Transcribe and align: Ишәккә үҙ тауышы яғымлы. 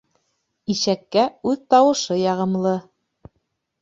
Ишәккә 0.75 1.25
үҙ 1.51 1.61
тауышы 1.75 2.19
яғымлы. 2.23 2.77